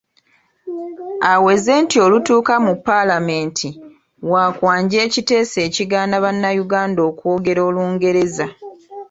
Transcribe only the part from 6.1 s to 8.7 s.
bannayuganda okwogera Olungereza.